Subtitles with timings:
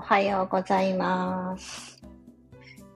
[0.00, 2.02] おはようございます。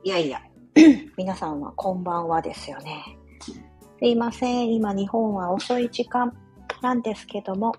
[0.03, 0.40] いやいや、
[1.19, 3.04] 皆さんはこんばんはですよね。
[3.99, 4.72] すいません。
[4.72, 6.35] 今日本は遅い時間
[6.80, 7.76] なんですけども、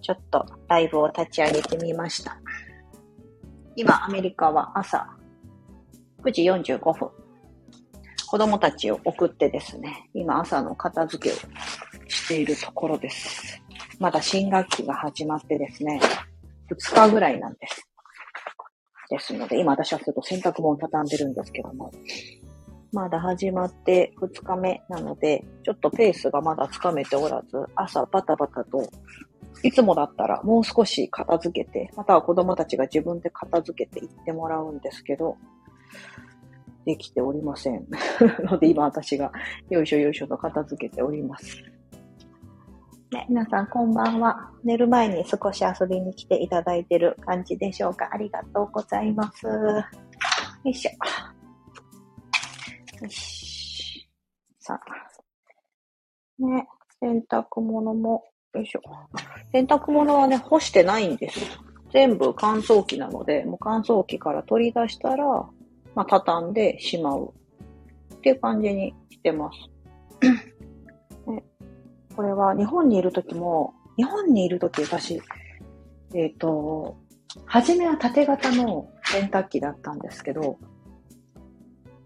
[0.00, 2.40] ちょっとライブを立ち上げてみました。
[3.76, 5.14] 今、アメリカは朝
[6.22, 6.42] 9時
[6.72, 7.10] 45分。
[8.28, 11.38] 子供たちを送ってですね、今朝の片付けを
[12.08, 13.62] しているところです。
[13.98, 16.00] まだ新学期が始まってですね、
[16.70, 17.75] 2日ぐらいなんです。
[19.08, 21.92] ですので、今私はちょっと洗濯物畳んでるんですけども、
[22.92, 28.88] まだ始まって2日目なので、ちょっとペースがまだつかめておらず、朝バタバタと、
[29.62, 35.36] いつもだったらもう少し片付けて、または子供たちが自分で片付けていってもらうんですけど、
[36.84, 37.86] できておりません。
[38.48, 39.32] ので今私が
[39.68, 41.75] よいしょよいしょと片付けております。
[43.12, 44.50] ね、皆さんこんばんは。
[44.64, 48.08] 寝る前に少し遊びに来ていただいてる感じでしょうか。
[48.12, 49.46] ありがとうございます。
[49.46, 49.84] よ
[50.64, 50.90] いしょ。
[53.04, 54.08] よし。
[54.58, 56.42] さあ。
[56.42, 56.66] ね、
[57.00, 58.80] 洗濯物も、よいしょ。
[59.52, 61.38] 洗濯物はね、干してないんです。
[61.92, 65.24] 全部乾燥機なので、もう乾燥機から取り出したら、
[65.94, 67.32] まあ、畳んでしまう。
[68.16, 69.58] っていう感じにしてます。
[72.16, 75.20] これは日本にいるときも、日本にいるとき私、
[76.14, 76.96] えっ、と、
[77.44, 80.58] 初めは縦型の洗濯機だったんですけど、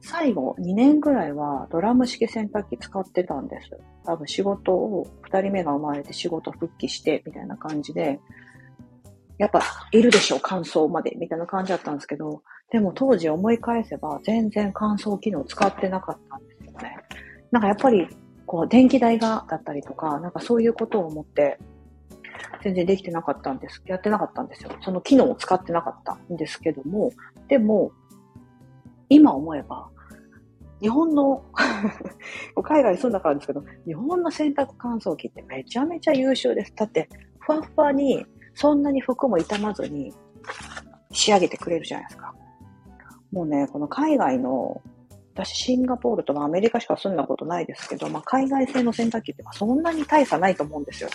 [0.00, 3.78] 最後2年ぐらいはドラム式洗濯機使ってたんです。
[4.04, 8.18] 多分仕事を、2人目が生まれて仕事復帰してみたいな感じで、
[9.38, 16.96] やっぱいるでしょ、乾燥までみたいな感じだったんですけど、でも当時思い返せば全然乾燥機能使ってなかったんですよね。
[17.52, 18.08] なんかやっぱり
[18.50, 21.60] こう電気代がだったりとか、なんかそういうことを思って
[22.64, 23.80] 全然できてなかったんです。
[23.86, 24.72] やってなかったんですよ。
[24.80, 27.12] その機能を使ってなかったんですけども、
[27.46, 27.92] でも
[29.08, 29.88] 今思えば
[30.80, 31.44] 日本の
[32.64, 36.74] 海外に住んだからですけど、日本の洗濯乾燥機ってめちゃめちゃ優秀です。
[36.74, 40.12] だって、ふわふわに、そんなに服も傷まずに
[41.12, 42.34] 仕上げてくれるじゃないですか。
[43.30, 44.82] もうね、この海外の、
[45.44, 51.10] 私シンガポールとかアメリカしか住んだことないですけど、まあ、海外製の洗濯機ってそんなに大差ないと思うんですよ。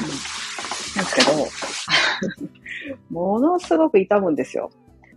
[0.00, 1.22] うん、なんですけ
[2.40, 2.48] ど、
[3.10, 4.70] ものすごく傷むんですよ。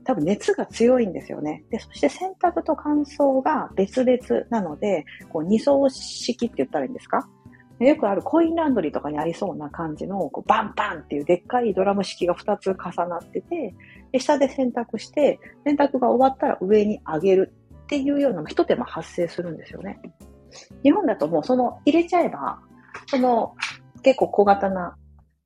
[0.04, 1.64] 多分熱が強いんですよね。
[1.72, 7.28] で、そして洗濯と乾燥が別々なので、こう二層式って言ったらいいんですか？
[7.80, 13.74] よくあるコインランドリーとかにありそうな感じのこうバンバンっていうでっかいドラム式が2つ重なってて、
[14.12, 17.54] で下で洗濯して、洗濯が終わったら上に上げる
[17.86, 20.00] っていうような一手間発生するんですよね。
[20.84, 22.60] 日本だともうその入れちゃえば、
[23.08, 23.56] その
[24.02, 24.96] 結構小型な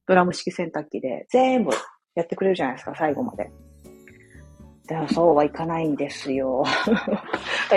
[0.08, 1.72] ドラム式洗濯機で全部
[2.16, 3.52] やってくれるじゃないですか、最後まで。
[4.88, 6.64] でもそうはいかないんですよ。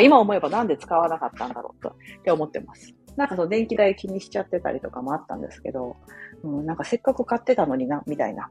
[0.01, 2.95] 今思えばなんで使わなかったんだろうとって思ってます。
[3.17, 5.97] なんかその電気代気にしちゃってたりとかもあったんですけど、
[6.43, 8.51] うん、なんかせっかく買ってたのにな、みたいな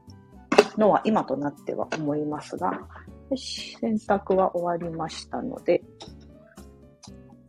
[0.78, 2.70] のは今となっては思いますが、
[3.32, 5.82] よし、洗濯は終わりましたので、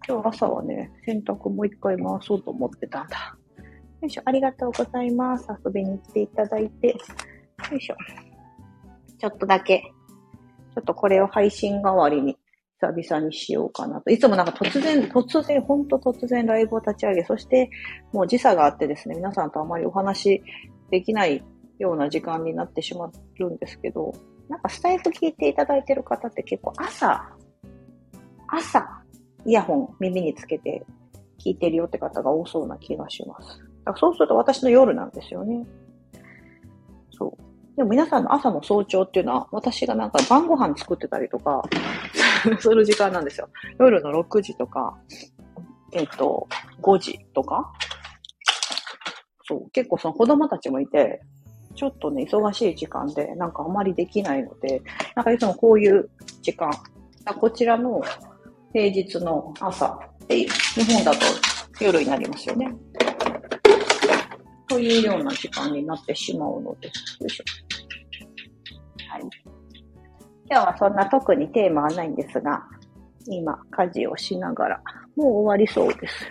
[0.08, 3.36] 今日朝はね、洗濯もう一回回そうと思ってたんだ。
[4.02, 5.46] よいしょ、ありがとうございます。
[5.66, 7.98] 遊びに来ていただいて、よいしょ。
[9.20, 9.84] ちょっとだけ
[10.74, 12.38] ちょっとこれを配信代わりに
[12.80, 14.10] 久々にしようかなと。
[14.10, 17.70] いつもなんか突然、突然、ほんと突然ライブを立ち上げ、そして
[18.14, 20.42] もう時差があってですね、皆さんとあまりお話
[20.92, 21.44] できない
[21.78, 24.14] ような時間になってしまるんですけど、
[24.50, 27.30] なんかスタイフ聞いていただいてる方って結構朝、
[28.48, 29.04] 朝、
[29.46, 30.86] イヤホン耳につけて
[31.44, 33.60] 聞いてるよって方が多そうな気がします。
[33.60, 35.66] だからそうすると私の夜なんですよね。
[37.12, 37.44] そう。
[37.76, 41.64] でも皆さんの朝の早朝っていうのは、私がなんか晩ご飯作ってたりとか、
[42.60, 43.50] する時間なんですよ。
[43.80, 44.98] 夜の6時とか、
[45.92, 46.48] えっ、と、
[46.82, 47.72] 5時とか。
[49.46, 51.22] そう、結構その子供たちもいて、
[51.76, 54.82] ちょっとね、忙しい時間で、なんかあまりできないので、
[55.16, 56.10] なんかいつもこういう
[56.42, 56.72] 時間、
[57.40, 58.02] こちらの
[58.74, 61.20] 平日の朝っていう、日本だと
[61.80, 62.74] 夜になりますよね。
[64.68, 66.94] というような時間になってしまうので、よ
[67.28, 67.44] いしょ。
[69.10, 69.22] はい。
[70.50, 72.64] 今日はそんな特にテーマはないんですが、
[73.28, 74.82] 今、家事をしながら、
[75.16, 76.26] もう終わりそうです。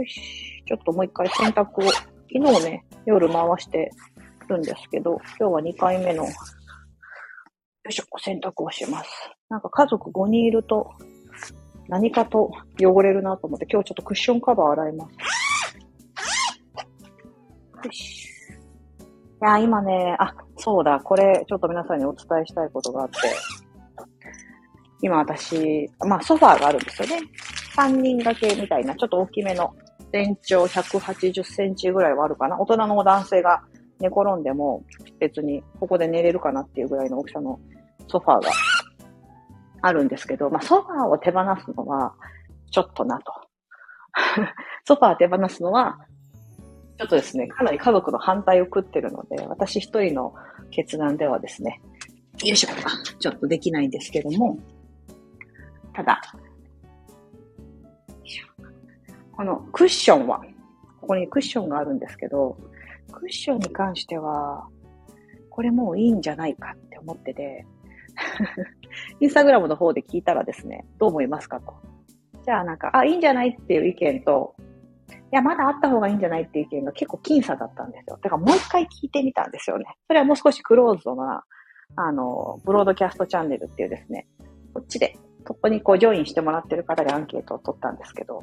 [0.00, 0.64] よし。
[0.66, 3.90] ちょっともう一回洗濯を、昨日ね、夜回して
[4.48, 6.30] るんですけど、今日は2回目の、よ
[7.88, 9.10] いしょ、洗濯をします。
[9.48, 10.90] なんか家族5人いると、
[11.88, 12.50] 何かと
[12.80, 15.12] 汚れるなと思って、今日ちょっとクッションカバー洗います。
[17.86, 18.24] よし。
[18.24, 23.18] いや、今ね、あ、そうだ、これ、ちょっと皆さんにお伝えしたいことがあって、
[25.02, 27.20] 今私、まあソファーがあるんですよね。
[27.76, 29.74] 3人掛けみたいな、ちょっと大きめの、
[30.12, 32.58] 全長180センチぐらいはあるかな。
[32.58, 33.62] 大人の男性が
[34.04, 34.84] 寝転んでも
[35.18, 37.58] 別にここで寝れるかなっていうぐらいの大きさの
[38.06, 38.50] ソファーが
[39.80, 42.14] あるんですけど、まあソファーを手放すのは
[42.70, 43.32] ちょっとなと。
[44.84, 45.98] ソファー手放すのは
[46.98, 50.34] ちょっとですね、かなり家族の反対を食ってるので、私一人の
[50.70, 51.80] 決断ではですね、
[52.44, 52.68] よいしょ、
[53.18, 54.58] ちょっとできないんですけども、
[55.94, 56.20] ただ、
[59.32, 60.40] このクッションは、
[61.00, 62.56] ここにクッションがあるんですけど、
[63.14, 64.68] クッションに関しては、
[65.50, 67.66] これもういいんじゃないかって思ってて、
[69.20, 71.74] インスタグラムの方で聞いたらですね、どう思いますかと。
[72.44, 74.54] じゃあなんか、あ、いいんじゃないっていう意見と、
[75.10, 78.18] いや、まだあった方がいいんじゃないっていう意見が結構僅差だったんですよ。
[78.22, 79.86] だからもう一回聞いてみたんですよね。
[80.06, 81.44] それはもう少しクローズドな、
[81.96, 84.26] あの、ブロードキャストチャンネルっていうですね、
[84.72, 85.16] こっちで、
[85.46, 88.42] ここにこう、ジョインしてもらってる方でアンケートを取ったんですけど、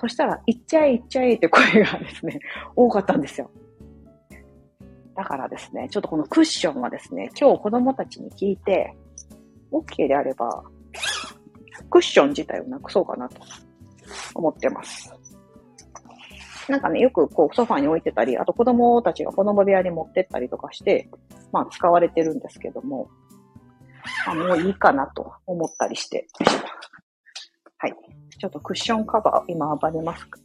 [0.00, 2.40] そしたら、行っちゃえ行っちゃえって声がですね、
[2.74, 3.50] 多かったんですよ。
[5.14, 8.94] だからですね、ちょっとこのクッションはですね、今日子供たちに聞いて、
[9.70, 10.64] OK であれば、
[11.90, 13.42] クッション自体をなくそうかなと
[14.34, 15.12] 思ってます。
[16.70, 21.10] なんかね、よくこうソファに置いてたり、あと子供たちが子供部屋に持ってったりとかして、
[21.52, 23.10] まあ使われてるんですけども、
[24.26, 26.26] あもういいかなと思ったりして。
[27.76, 27.94] はい。
[28.40, 30.40] ちょっとクッションカバー、今暴れますか？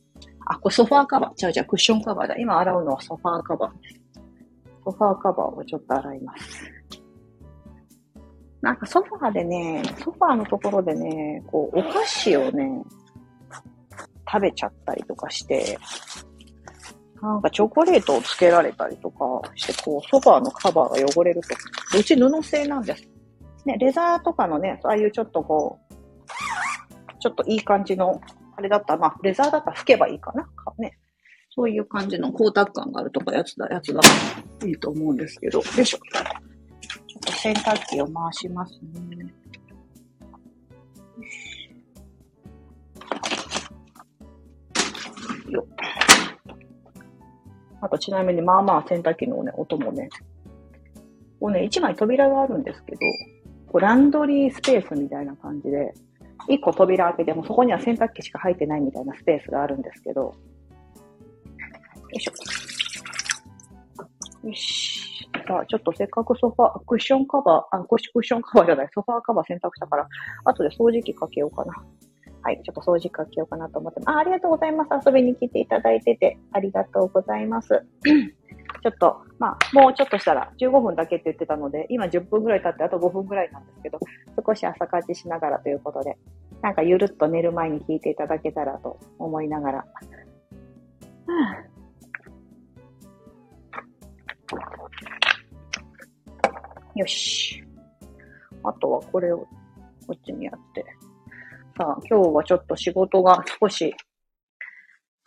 [0.48, 1.36] あ、これソファーカバー。
[1.36, 2.36] じゃあじゃあクッションカバーだ。
[2.36, 4.02] 今洗うのはソファーカバーです。
[4.84, 6.44] ソファーカバーをちょっと洗います。
[8.62, 12.84] なんかソファーでね、ソファーのところでね、こう、お菓子をね、
[14.30, 15.78] 食べちゃったりとかして、
[17.22, 21.98] なんかチョコレートをつけられたりとかして、こう、ソファーのカバーが汚れると。
[21.98, 23.08] うち布製なんです。
[23.66, 25.85] ね、レザーとかのね、ああいうちょっとこう、
[27.26, 28.22] ちょっといい感じの、
[28.56, 30.48] あれだったら、まあ、レザーだったら拭けばいいかな。
[30.78, 31.00] ね。
[31.50, 34.02] そういう感じの光沢感があるとかやつだ、やつだ。
[34.64, 35.58] いいと思うんですけど。
[35.58, 35.98] よいしょ。
[35.98, 39.34] ちょっと洗濯機を回しますね。
[45.50, 45.68] よ
[47.82, 50.10] あとちなみに、まあまあ洗濯機のね、音もね、
[51.40, 53.00] こうね、一枚扉があるんですけど、
[53.66, 55.96] こうランドリースペースみたいな感じで、
[56.48, 60.34] 一個扉開けてもそこには洗濯機しか入ってないみたいなスペースがあるんですけど、よ
[62.12, 62.32] いしょ。
[64.48, 64.96] よし。
[65.48, 70.08] さあ、ちょっとせっかくソファー、クッションカバー、あ、クッションカバーじゃない、ソファーカバー洗濯したから、
[70.46, 71.74] 後で掃除機かけようかな。
[72.42, 74.18] はい、ちょっと掃除機かけようかなと思ってあ。
[74.18, 74.90] ありがとうございます。
[75.06, 77.84] 遊びに来ていただいてて、ありがとうございます。
[78.86, 83.98] ちょっと、まあ、もうちょっとしたら15分だけって言ってたので、今10分ぐらい経ってあと5分ぐらいなんですけど、
[84.46, 86.20] 少し朝活しながらということで、
[86.62, 89.84] なんかゆるっと寝る前に聞いていただけたらと思いながら。
[96.94, 97.64] よし。
[98.64, 99.48] あとはこれを
[100.06, 100.86] こっちにやって。
[101.76, 103.96] さあ、今日はちょっと仕事が少し、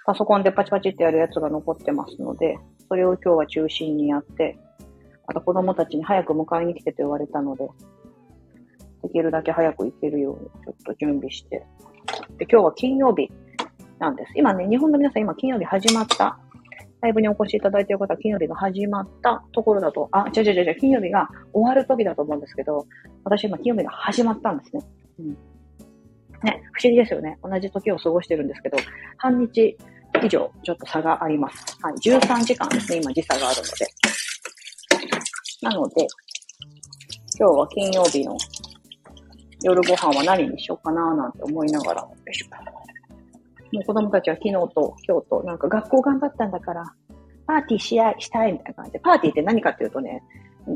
[0.06, 2.56] パソコンでパチパチってやるやつが残ってますので、
[2.88, 4.58] それを今日は中心にやって、
[5.26, 7.68] あと子供たちに早く迎えに来てと言われたので、
[9.02, 11.64] できるだけ早く行けるようにちょっと準備して。
[12.38, 13.30] で、今日は金曜日
[13.98, 14.32] なんです。
[14.36, 16.38] 今ね、日本の皆さん今金曜日始まった？
[17.00, 22.86] ライブにお越しいただいている方は金曜日が始まったところだと、あ、違う違う違う、金曜日が終わる時だと思うんですけど、
[23.22, 24.82] 私今金曜日が始まったんですね。
[25.20, 25.28] うん。
[26.42, 27.38] ね、不思議ですよね。
[27.42, 28.78] 同じ時を過ごしてるんですけど、
[29.16, 29.76] 半日
[30.24, 31.78] 以上ちょっと差があります。
[31.82, 31.94] はい。
[31.94, 33.86] 13時間ですね、今時差があるので。
[35.62, 36.06] なので、
[37.38, 38.36] 今日は金曜日の
[39.62, 42.48] 夜ご飯は何にしようかななんて思いながら、よいしょ。
[43.72, 46.84] もう子供たちは昨日と今日と、なんか学校頑張ったんだから、
[47.46, 50.22] パーティーし合い、したいみたいな感じで、パーティーって何かっていうとね、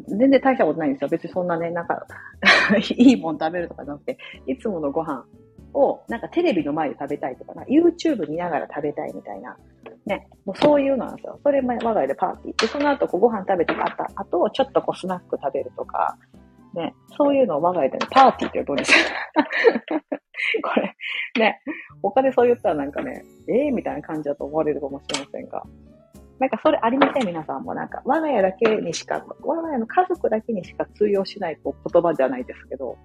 [0.09, 1.09] 全然大したことないんですよ。
[1.09, 2.07] 別にそんなね、なんか
[2.97, 5.25] いいもん食べるとかじゃなくて、いつものご飯
[5.75, 9.57] を、なんかテレビの前で食べたいとかな、YouTube 見ながら食べたいみたいな、
[10.07, 11.39] ね、もうそういうのなんですよ。
[11.43, 12.61] それも我が家でパーティー。
[12.63, 14.11] で、その後こうご飯食べてあった。
[14.17, 16.17] 後、ちょっとこうスナック食べるとか、
[16.75, 18.93] ね、そういうのを我が家で、ね、パーティーってどうです
[20.63, 20.97] これ、
[21.39, 21.61] ね、
[22.03, 25.63] 他でそう言ったらなんかね、ええー、みたいな感じだと思われるかもしれませんが、
[26.39, 27.27] なんかそれありません？
[27.27, 27.75] 皆さんも。
[27.75, 32.97] なんか、我が家だけにしか、我が家の家族だけにしか通用しないこう言葉じゃないですけど、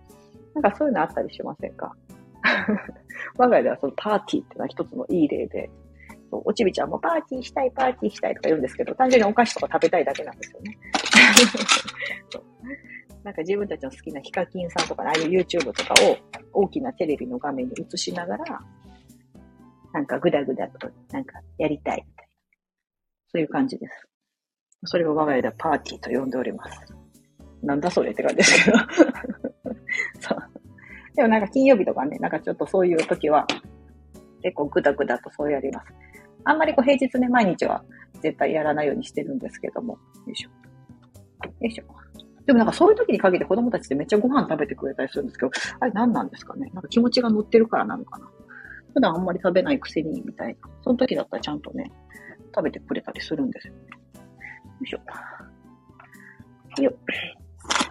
[0.56, 1.96] なんかそういうのあったりしませんか？
[3.38, 5.70] 我が家ではそのパーティーっていうのは一つのいい例で、
[6.30, 10.78] そうおちびちゃんもパーティーしたい、パーティーしたいとか言うんですけど、単純にお菓子とか食べたいだけなんですよね。
[13.24, 15.94] なんか自分たちの好きなヒカキンさんとか、ああいう YouTube とか
[16.54, 18.62] を大きなテレビの画面に映しながら、
[19.94, 22.32] なんかグダグダと、なんかやりたいみたいな。
[23.30, 24.08] そういう感じです。
[24.86, 26.80] それを我が家ではパーティーと呼んでおります。
[27.64, 28.78] なんだそれって感じですけど。
[31.18, 33.46] でもなんか金曜日とかね、なんかちょっとそういう時は、
[34.44, 35.88] 結構グダグダとそうやります。
[36.46, 37.84] あんまりこう平日ね、毎日は
[38.22, 39.94] 絶対やらないようにしてるんですけども。
[39.94, 40.00] よ
[40.32, 40.50] いしょ。
[40.50, 41.84] よいしょ。
[42.46, 46.70] でもなんかそういう時に限って子供たちってめっちゃご飯食べてくれたりするんですけど、あれ何なんですかね？
[46.74, 48.30] なんか気持ちが乗ってるからなのかな？
[48.94, 50.70] 普段あんまり食べないくせに、みたいな。
[50.84, 51.92] その時だったらちゃんとね、
[52.56, 53.80] 食べてくれたりするんですよね。
[53.82, 54.22] よ
[54.84, 55.00] いしょ。
[56.84, 56.94] よ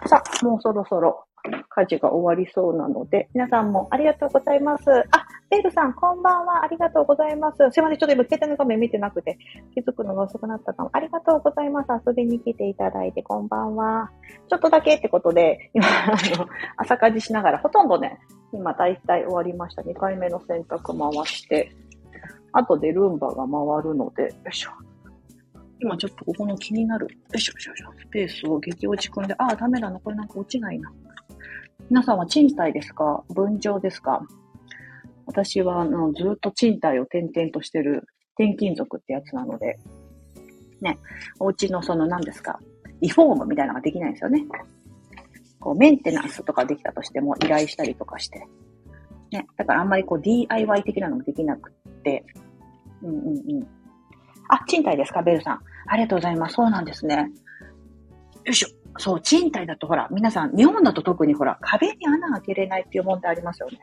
[0.07, 1.26] さあ、もうそろそろ
[1.69, 4.83] 家事が終わりそうなので、皆さんもありがとうございます。
[5.11, 6.63] あ、ベールさん、こんばんは。
[6.63, 7.57] ありがとうございます。
[7.71, 7.97] すいません。
[7.97, 9.37] ちょっと今、携帯の画面見てなくて、
[9.73, 10.89] 気づくのが遅くなったかも。
[10.93, 11.89] ありがとうございます。
[12.05, 14.11] 遊びに来ていただいて、こんばんは。
[14.49, 18.19] ちょっとだけってことで、今、あの、朝家事しながら、ほとんどね、
[18.51, 19.81] 今、大体終わりました。
[19.81, 21.71] 2回目の洗濯回して、
[22.53, 24.71] 後でルンバが回るので、よいしょ。
[25.79, 30.91] 今ちょっとここの気になる、よいしょよいしょ、スペースを激落ち込んで、ああ、ダメだな、これなんか落ちないな。
[31.89, 33.23] 皆さんは賃貸ですか？
[33.33, 34.21] 分譲ですか？
[35.25, 39.79] 私はあのずっと賃貸を転々としてる転勤族ってやつなので、
[40.81, 40.99] ね、
[41.39, 42.59] お家のその何ですか、
[43.01, 44.45] リフォームみたいなのができないんですよね。
[45.59, 48.45] こう、メンテナンスとかできたとしても依頼したりとかして。
[49.31, 52.25] ね、だからあんまりこう DIY 的なのもできなくって、
[53.01, 53.67] うんうんうん。
[54.49, 55.61] あ、賃貸ですか、ベルさん。
[55.87, 56.55] ありがとうございます。
[56.55, 57.31] そうなんですね。
[58.45, 58.67] よいしょ。
[58.97, 63.79] そう、賃貸だとほら、皆さん、日本だと特にほら、壁に穴開けれないっていう問題ありますよね。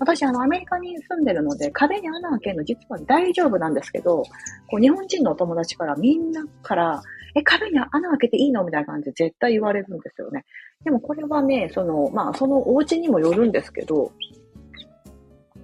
[0.00, 4.22] 私、あの、アメリカに住んでるので、壁に穴開けるの実は大丈夫なんですけど、
[4.68, 7.02] こう、日本人のお友達からみんなから、
[7.34, 8.64] え、壁に穴開けていいの？
[8.64, 10.44] みたいな感じで絶対言われるんですよね。
[10.84, 14.12] でもこれはね、その、まあ、そのお家にもよるんですけど、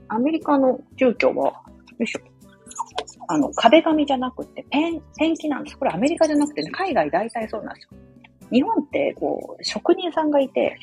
[0.09, 1.55] アメリカの住居は、よ
[2.01, 2.21] いしょ。
[3.29, 5.79] あの、壁紙じゃなくて、ペン、ペンキなんです。
[5.79, 7.91] これアメリカじゃなくてね、海外大体そうなんですよ。
[8.51, 10.79] 日本って、こう、職人さんがいて、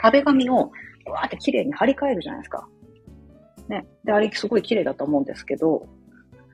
[0.00, 0.70] 壁紙を、
[1.06, 2.68] わーって綺麗に張り替えるじゃないですか。
[3.68, 3.86] ね。
[4.04, 5.86] で、あれすごい綺麗だと思うんですけど、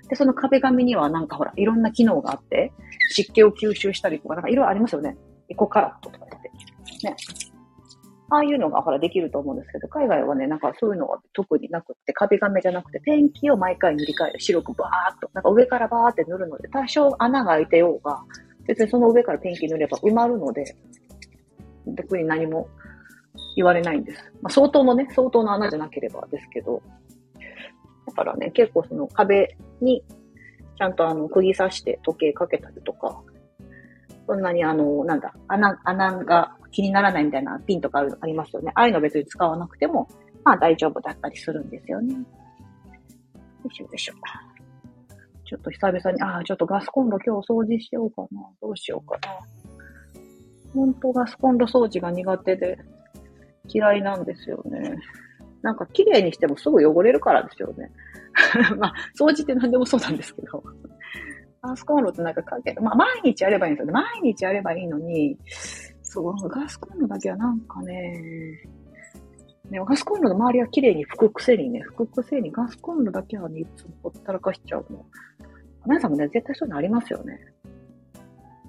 [0.09, 2.73] で、その壁紙にはなんかほら、いろんな機能があって、
[3.11, 5.17] 湿気を吸収したりとか、なんかいろいろありますよね。
[5.49, 7.07] エコカラットとかって。
[7.07, 7.17] ね。
[8.29, 14.41] ああいうのがほらできると思うんですけど、海外はね、なんかそういうのは特になくって、壁紙じゃなくて、ペンキを毎回塗り替える。
[14.41, 15.31] 白くバーっと。
[15.33, 18.21] なんか上からバーって塗るので、多少穴が開いてようが、
[18.67, 20.77] 別にその上からペンキ塗れば埋まるので、
[21.97, 22.69] 特に何も
[23.55, 24.23] 言われないんです。
[24.43, 26.83] まあ、相当のね、相当の穴じゃなければですけど、
[28.07, 30.03] だからね、結構その壁に
[30.79, 33.21] ちゃんとあの、釘刺して時計かけたりとか、
[34.27, 38.73] そんなにあの、なんだ、穴、穴が気にならないみたいなピンとかありますよね。
[38.75, 40.09] ああいうの別に使わなくても、
[40.45, 42.15] まあ大丈夫だったりするんですよね。
[42.15, 42.21] よ
[43.71, 44.15] いしょよいしょ。
[45.47, 48.43] ちょっと久々に、ああ、ちょっとガスコンロ今日掃除しようかな。
[48.61, 49.39] どうしようかな。
[50.75, 52.79] ほんとガスコンロ掃除が苦手で
[53.69, 54.99] 嫌いなんですよね。
[55.63, 57.91] なんか綺麗にしてもすぐ汚れるからですよね。
[58.77, 60.63] まあ、掃除って何でもそうなんですけど。
[61.63, 63.93] ガスコンロってなんかかけ、まあ毎日やればいいんですよね。
[63.93, 65.37] 毎日やればいいのに、
[66.03, 68.63] そう、ガスコンロだけはなんかね、
[69.71, 75.05] ね、ガスコンロの周りは綺麗に拭くくせにね、拭くくせにガスコンロだけはね、いつもほったらかしちゃうの。
[75.87, 77.41] 皆さんもね、絶対そういうのありますよね。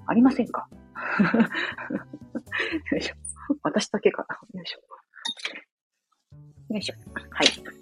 [0.06, 0.68] ありませんか？
[2.92, 3.14] よいしょ。
[3.62, 4.38] 私だけかな。
[4.58, 4.78] よいしょ。
[6.74, 6.94] よいしょ。
[7.30, 7.46] はい。
[7.64, 7.72] よ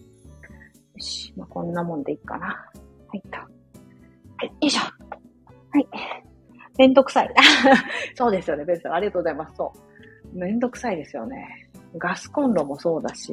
[0.98, 1.32] し。
[1.36, 2.46] まあ、こんなもんでいいかな。
[2.46, 2.64] は
[3.14, 3.38] いと。
[3.38, 3.46] は
[4.42, 4.80] い、よいしょ。
[4.80, 5.88] はい。
[6.78, 7.34] めんどくさい。
[8.14, 8.92] そうですよね、ベンさん。
[8.92, 9.56] ありがとうございます。
[9.56, 9.72] そ
[10.34, 10.38] う。
[10.38, 11.65] めんどくさいですよね。
[11.98, 13.32] ガスコンロもそうだし、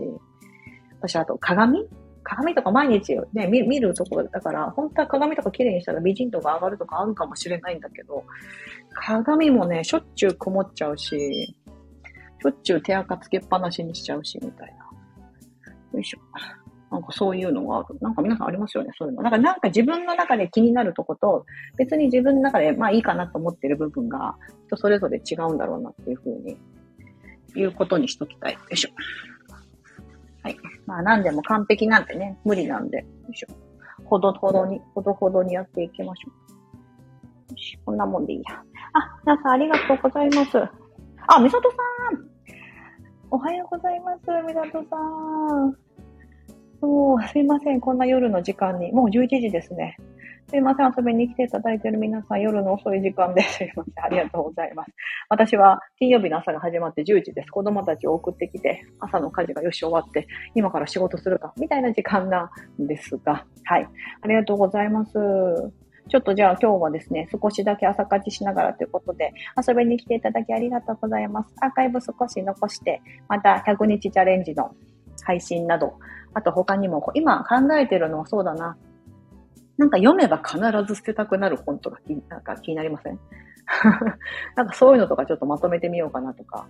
[0.99, 1.87] 私あと鏡？
[2.25, 8.23] 鏡とか毎日ね、見るところだから、本当は鏡とか綺麗にしたら美人度が上がるとかあるかもしれないんだけど、
[8.93, 11.57] 鏡もね、しょっちゅう曇っちゃうし、
[12.41, 14.85] しょっちゅう手垢つけっぱなしにしちゃうし、みたいな。
[15.91, 16.19] よいしょ。
[16.89, 17.97] なんかそういうのがある。
[17.99, 19.23] なんか皆さんありますよね、そういうの。
[19.23, 21.45] なんかなんか自分の中で気になるとこと、
[21.77, 26.57] 別に自分の中でまあいいかなと思ってる部分が、人それぞれ違うんだろうなっていうふうに、
[27.55, 28.53] いうことにしときたい。
[28.53, 28.89] よいしょ。
[30.43, 30.57] はい。
[30.85, 33.47] まあ何でも完璧なんてね、無理なんで、よいしょ。
[34.05, 36.31] ほどほどに、ほどほどにやっていきましょ
[37.49, 37.51] う。
[37.51, 38.55] よし、こんなもんでいいや。
[38.93, 40.57] あ、皆さんありがとうございます。
[41.27, 41.77] あ、みさとさ
[42.17, 42.33] ん
[43.31, 45.92] おはようございます、みさとさん。
[46.83, 47.79] そう、すいません。
[47.79, 48.91] こんな夜の時間に。
[48.91, 49.95] もう11時ですね。
[50.49, 54.03] すいません、遊びに来ていただいている皆さん、夜の遅い時間ですいません。
[54.03, 54.91] ありがとうございます。
[55.29, 57.51] 私は金曜日の朝が始まって10時です。
[57.51, 63.87] 子供たちを送ってきて、朝の家事がよし終わって、今から仕事するか、みたいな時間なんですが、はい。
[64.21, 65.13] ありがとうございます。
[66.09, 69.31] ちょっとじゃあ今日はですね、少しだけ朝活しながらということで、
[69.65, 71.55] 遊びに来ていただきありがとうございます。
[71.61, 74.75] アーカイブ少し残して、また100日チャレンジの
[75.23, 75.93] 配信など、
[76.33, 78.77] あと他にも、今考えてるのはそうだな、
[79.77, 83.19] なんか読めば必ず捨てたくなる本とか気なんか気になりません？
[84.55, 86.67] なんかそういうのとかちょっとまとめてみようかなとか。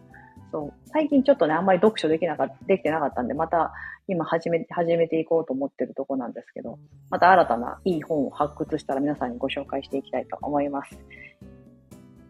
[0.51, 0.74] そう。
[0.86, 3.74] 最近ちょっとね、あんまり読書できなかっ、できてなかったんで、また
[4.08, 6.77] 今始め、始めていこうと思ってるとこなんですけど、
[7.10, 10.98] また新たないい本を発掘したら皆さんにご紹介していきたいと思います。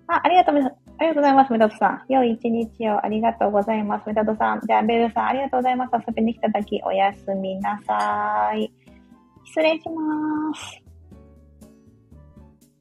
[0.07, 0.55] あ、ありがとう、
[0.99, 2.03] ありがとうございます、メダトさん。
[2.07, 4.61] 良い一日をありがとうございます、メダトさん。
[4.61, 5.91] じゃあ、ベルさん、ありがとうございます。
[6.07, 8.71] 遊びに来ただき、おやすみなさい。
[9.45, 10.82] 失礼します。